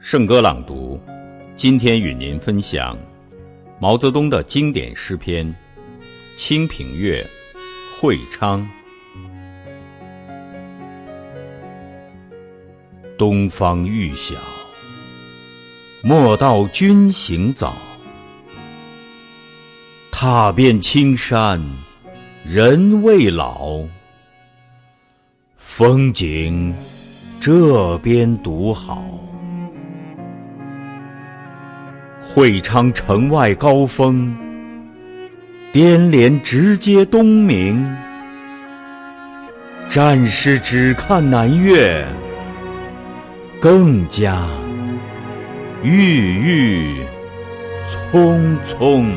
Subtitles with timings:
[0.00, 0.98] 圣歌朗读，
[1.56, 2.96] 今天与您分享
[3.80, 5.44] 毛泽东的经典诗篇
[6.36, 7.20] 《清平乐·
[8.00, 8.60] 会昌》。
[13.18, 14.36] 东方欲晓，
[16.02, 17.76] 莫道君行早。
[20.12, 21.60] 踏遍青山，
[22.46, 23.82] 人未老。
[25.56, 26.72] 风景
[27.40, 29.27] 这边独好。
[32.20, 34.36] 会昌城外高峰，
[35.72, 37.84] 颠连直接东明。
[39.88, 42.04] 战士只看南岳，
[43.60, 44.46] 更加
[45.82, 46.96] 郁郁
[47.86, 49.10] 葱葱。